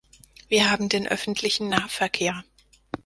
[0.47, 2.43] Wir haben den öffentlichen Nahverkehr.